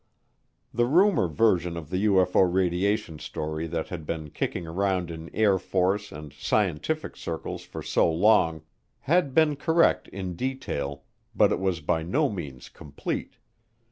The 0.73 0.87
rumor 0.87 1.27
version 1.27 1.77
of 1.77 1.91
the 1.91 2.05
UFO 2.07 2.51
radiation 2.51 3.19
story 3.19 3.67
that 3.67 3.89
had 3.89 4.03
been 4.07 4.31
kicking 4.31 4.65
around 4.65 5.11
in 5.11 5.29
Air 5.29 5.59
Force 5.59 6.11
and 6.11 6.33
scientific 6.33 7.15
circles 7.15 7.61
for 7.61 7.83
so 7.83 8.11
long 8.11 8.63
had 9.01 9.35
been 9.35 9.55
correct 9.55 10.07
in 10.07 10.35
detail 10.35 11.03
but 11.35 11.51
it 11.51 11.59
was 11.59 11.81
by 11.81 12.01
no 12.01 12.29
means 12.31 12.67
complete. 12.67 13.35